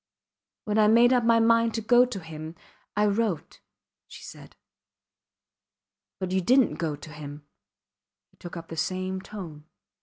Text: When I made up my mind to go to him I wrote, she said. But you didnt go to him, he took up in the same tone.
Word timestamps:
When 0.65 0.79
I 0.79 0.87
made 0.87 1.13
up 1.13 1.23
my 1.23 1.39
mind 1.39 1.75
to 1.75 1.81
go 1.83 2.05
to 2.05 2.19
him 2.21 2.55
I 2.97 3.05
wrote, 3.05 3.59
she 4.07 4.23
said. 4.23 4.55
But 6.17 6.31
you 6.31 6.41
didnt 6.41 6.79
go 6.79 6.95
to 6.95 7.11
him, 7.13 7.45
he 8.31 8.37
took 8.37 8.57
up 8.57 8.71
in 8.71 8.73
the 8.73 8.77
same 8.77 9.21
tone. 9.21 9.65